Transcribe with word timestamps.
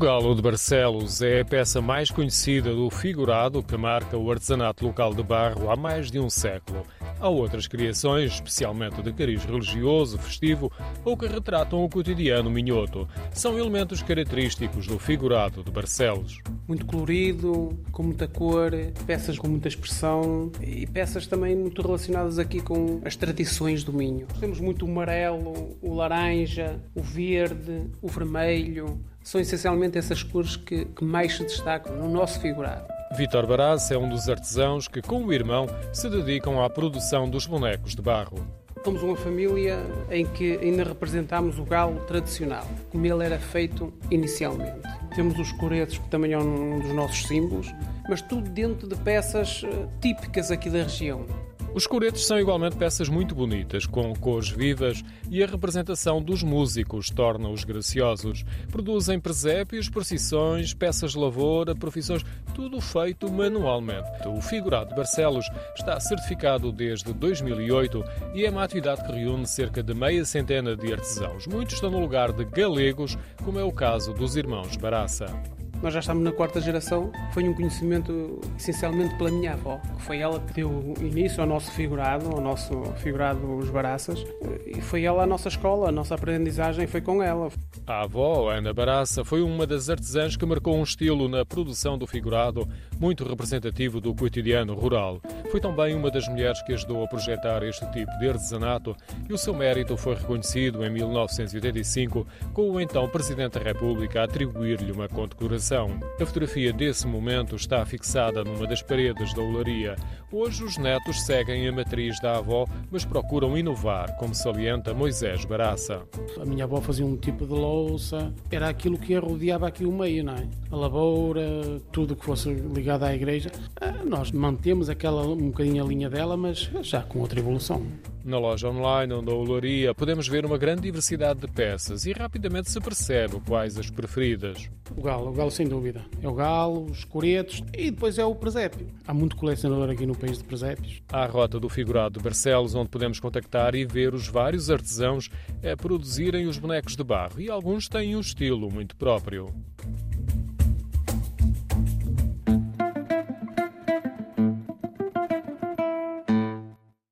Galo 0.00 0.34
de 0.34 0.40
Barcelos 0.40 1.20
é 1.20 1.42
a 1.42 1.44
peça 1.44 1.82
mais 1.82 2.10
conhecida 2.10 2.74
do 2.74 2.88
figurado 2.88 3.62
que 3.62 3.76
marca 3.76 4.16
o 4.16 4.30
artesanato 4.30 4.86
local 4.86 5.12
de 5.12 5.22
barro 5.22 5.70
há 5.70 5.76
mais 5.76 6.10
de 6.10 6.18
um 6.18 6.30
século. 6.30 6.86
Há 7.20 7.28
outras 7.28 7.68
criações, 7.68 8.32
especialmente 8.32 9.02
de 9.02 9.12
cariz 9.12 9.44
religioso, 9.44 10.16
festivo 10.16 10.72
ou 11.04 11.18
que 11.18 11.26
retratam 11.26 11.84
o 11.84 11.88
cotidiano 11.90 12.50
minhoto. 12.50 13.06
São 13.30 13.58
elementos 13.58 14.02
característicos 14.02 14.86
do 14.86 14.98
figurado 14.98 15.62
de 15.62 15.70
Barcelos. 15.70 16.38
Muito 16.66 16.86
colorido, 16.86 17.78
com 17.92 18.02
muita 18.02 18.26
cor, 18.26 18.72
peças 19.06 19.38
com 19.38 19.48
muita 19.48 19.68
expressão 19.68 20.50
e 20.62 20.86
peças 20.86 21.26
também 21.26 21.54
muito 21.54 21.82
relacionadas 21.82 22.38
aqui 22.38 22.62
com 22.62 23.02
as 23.04 23.16
tradições 23.16 23.84
do 23.84 23.92
Minho. 23.92 24.26
Temos 24.40 24.60
muito 24.60 24.86
o 24.86 24.90
amarelo, 24.90 25.76
o 25.82 25.92
laranja, 25.92 26.82
o 26.94 27.02
verde, 27.02 27.84
o 28.00 28.08
vermelho. 28.08 28.98
São 29.22 29.40
essencialmente 29.40 29.98
essas 29.98 30.22
cores 30.22 30.56
que, 30.56 30.84
que 30.84 31.04
mais 31.04 31.36
se 31.36 31.42
destacam 31.44 31.94
no 31.96 32.08
nosso 32.08 32.40
figurado. 32.40 32.86
Vítor 33.16 33.46
Baraz 33.46 33.90
é 33.90 33.98
um 33.98 34.08
dos 34.08 34.28
artesãos 34.28 34.86
que, 34.86 35.02
com 35.02 35.24
o 35.24 35.32
irmão, 35.32 35.66
se 35.92 36.08
dedicam 36.08 36.62
à 36.62 36.70
produção 36.70 37.28
dos 37.28 37.44
bonecos 37.46 37.94
de 37.94 38.00
barro. 38.00 38.46
Somos 38.84 39.02
uma 39.02 39.16
família 39.16 39.78
em 40.10 40.24
que 40.24 40.56
ainda 40.58 40.84
representamos 40.84 41.58
o 41.58 41.64
galo 41.64 42.00
tradicional, 42.06 42.66
como 42.90 43.04
ele 43.04 43.24
era 43.24 43.38
feito 43.38 43.92
inicialmente. 44.10 44.80
Temos 45.14 45.38
os 45.38 45.52
coretos, 45.52 45.98
que 45.98 46.08
também 46.08 46.32
é 46.32 46.38
um 46.38 46.78
dos 46.78 46.94
nossos 46.94 47.26
símbolos, 47.26 47.74
mas 48.08 48.22
tudo 48.22 48.48
dentro 48.48 48.88
de 48.88 48.96
peças 48.96 49.62
eh, 49.64 49.86
típicas 50.00 50.50
aqui 50.50 50.70
da 50.70 50.84
região. 50.84 51.26
Os 51.72 51.86
coretos 51.86 52.26
são 52.26 52.38
igualmente 52.38 52.76
peças 52.76 53.08
muito 53.08 53.32
bonitas, 53.32 53.86
com 53.86 54.12
cores 54.14 54.48
vivas 54.48 55.04
e 55.30 55.42
a 55.42 55.46
representação 55.46 56.20
dos 56.20 56.42
músicos 56.42 57.10
torna-os 57.10 57.62
graciosos. 57.62 58.44
Produzem 58.72 59.20
presépios, 59.20 59.88
procissões, 59.88 60.74
peças 60.74 61.12
de 61.12 61.18
lavoura, 61.18 61.74
profissões, 61.74 62.24
tudo 62.54 62.80
feito 62.80 63.30
manualmente. 63.30 64.08
O 64.26 64.40
figurado 64.40 64.90
de 64.90 64.96
Barcelos 64.96 65.46
está 65.76 65.98
certificado 66.00 66.72
desde 66.72 67.12
2008 67.12 68.04
e 68.34 68.44
é 68.44 68.50
uma 68.50 68.64
atividade 68.64 69.04
que 69.04 69.12
reúne 69.12 69.46
cerca 69.46 69.80
de 69.80 69.94
meia 69.94 70.24
centena 70.24 70.74
de 70.74 70.92
artesãos. 70.92 71.46
Muitos 71.46 71.74
estão 71.74 71.90
no 71.90 72.00
lugar 72.00 72.32
de 72.32 72.44
galegos, 72.46 73.16
como 73.44 73.60
é 73.60 73.62
o 73.62 73.72
caso 73.72 74.12
dos 74.12 74.34
irmãos 74.34 74.76
Baraça. 74.76 75.59
Nós 75.82 75.94
já 75.94 76.00
estamos 76.00 76.22
na 76.22 76.30
quarta 76.30 76.60
geração. 76.60 77.10
Foi 77.32 77.48
um 77.48 77.54
conhecimento 77.54 78.38
essencialmente 78.58 79.16
pela 79.16 79.30
minha 79.30 79.54
avó, 79.54 79.80
que 79.96 80.02
foi 80.02 80.18
ela 80.18 80.38
que 80.38 80.52
deu 80.52 80.94
início 81.00 81.40
ao 81.40 81.46
nosso 81.46 81.70
figurado, 81.70 82.28
ao 82.28 82.40
nosso 82.40 82.82
figurado 82.98 83.56
Os 83.56 83.70
Baraças. 83.70 84.22
E 84.66 84.80
foi 84.82 85.04
ela 85.04 85.22
a 85.22 85.26
nossa 85.26 85.48
escola, 85.48 85.88
a 85.88 85.92
nossa 85.92 86.14
aprendizagem 86.14 86.86
foi 86.86 87.00
com 87.00 87.22
ela. 87.22 87.48
A 87.86 88.02
avó, 88.02 88.50
Ana 88.50 88.74
Baraça, 88.74 89.24
foi 89.24 89.40
uma 89.40 89.66
das 89.66 89.88
artesãs 89.88 90.36
que 90.36 90.44
marcou 90.44 90.76
um 90.76 90.82
estilo 90.82 91.28
na 91.28 91.46
produção 91.46 91.96
do 91.96 92.06
figurado 92.06 92.68
muito 92.98 93.24
representativo 93.24 94.02
do 94.02 94.14
cotidiano 94.14 94.74
rural. 94.74 95.20
Foi 95.50 95.60
também 95.60 95.94
uma 95.94 96.10
das 96.10 96.28
mulheres 96.28 96.60
que 96.62 96.74
ajudou 96.74 97.02
a 97.02 97.08
projetar 97.08 97.62
este 97.62 97.90
tipo 97.90 98.12
de 98.18 98.28
artesanato 98.28 98.94
e 99.28 99.32
o 99.32 99.38
seu 99.38 99.54
mérito 99.54 99.96
foi 99.96 100.14
reconhecido 100.14 100.84
em 100.84 100.90
1985 100.90 102.26
com 102.52 102.70
o 102.70 102.80
então 102.80 103.08
Presidente 103.08 103.58
da 103.58 103.64
República 103.64 104.20
a 104.20 104.24
atribuir-lhe 104.24 104.92
uma 104.92 105.08
condecoração. 105.08 105.69
A 105.72 106.26
fotografia 106.26 106.72
desse 106.72 107.06
momento 107.06 107.54
está 107.54 107.86
fixada 107.86 108.42
numa 108.42 108.66
das 108.66 108.82
paredes 108.82 109.32
da 109.34 109.40
olaria. 109.40 109.94
Hoje 110.32 110.64
os 110.64 110.76
netos 110.76 111.24
seguem 111.24 111.68
a 111.68 111.72
matriz 111.72 112.18
da 112.20 112.38
avó, 112.38 112.66
mas 112.90 113.04
procuram 113.04 113.56
inovar, 113.56 114.16
como 114.16 114.34
salienta 114.34 114.92
Moisés 114.92 115.44
Baraça. 115.44 116.02
A 116.40 116.44
minha 116.44 116.64
avó 116.64 116.80
fazia 116.80 117.06
um 117.06 117.16
tipo 117.16 117.46
de 117.46 117.52
louça, 117.52 118.34
era 118.50 118.68
aquilo 118.68 118.98
que 118.98 119.14
rodeava 119.14 119.68
aqui 119.68 119.84
o 119.84 119.92
meio, 119.92 120.24
não 120.24 120.34
é? 120.34 120.48
A 120.72 120.76
lavoura, 120.76 121.80
tudo 121.92 122.16
que 122.16 122.24
fosse 122.24 122.48
ligado 122.50 123.04
à 123.04 123.14
igreja. 123.14 123.52
Ah, 123.80 124.04
nós 124.04 124.32
mantemos 124.32 124.88
aquela 124.88 125.24
um 125.24 125.50
bocadinho 125.50 125.84
a 125.84 125.86
linha 125.86 126.10
dela, 126.10 126.36
mas 126.36 126.68
já 126.82 127.02
com 127.02 127.20
outra 127.20 127.38
evolução. 127.38 127.86
Na 128.24 128.38
loja 128.38 128.68
online 128.68 129.14
onde 129.14 129.30
a 129.30 129.34
olaria 129.34 129.94
podemos 129.94 130.28
ver 130.28 130.44
uma 130.44 130.58
grande 130.58 130.82
diversidade 130.82 131.40
de 131.40 131.48
peças 131.48 132.04
e 132.04 132.12
rapidamente 132.12 132.70
se 132.70 132.78
percebe 132.78 133.40
quais 133.46 133.78
as 133.78 133.88
preferidas. 133.88 134.68
O 134.94 135.02
galo, 135.02 135.30
o 135.30 135.32
galo 135.32 135.50
sem 135.60 135.68
dúvida. 135.68 136.02
É 136.22 136.26
o 136.26 136.32
galo, 136.32 136.86
os 136.86 137.04
coretos 137.04 137.62
e 137.76 137.90
depois 137.90 138.18
é 138.18 138.24
o 138.24 138.34
presépio. 138.34 138.86
Há 139.06 139.12
muito 139.12 139.36
colecionador 139.36 139.90
aqui 139.90 140.06
no 140.06 140.16
país 140.16 140.38
de 140.38 140.44
presépios. 140.44 141.02
Há 141.12 141.24
a 141.24 141.26
rota 141.26 141.60
do 141.60 141.68
figurado 141.68 142.18
de 142.18 142.24
Barcelos 142.24 142.74
onde 142.74 142.88
podemos 142.88 143.20
contactar 143.20 143.74
e 143.74 143.84
ver 143.84 144.14
os 144.14 144.26
vários 144.26 144.70
artesãos 144.70 145.28
a 145.62 145.76
produzirem 145.76 146.46
os 146.46 146.56
bonecos 146.56 146.96
de 146.96 147.04
barro 147.04 147.38
e 147.38 147.50
alguns 147.50 147.88
têm 147.88 148.16
um 148.16 148.20
estilo 148.20 148.70
muito 148.72 148.96
próprio. 148.96 149.52